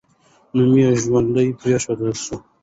نوم 0.55 0.73
یې 0.81 0.89
ژوندی 1.01 1.47
پرېښودل 1.59 2.13
سو. 2.23 2.35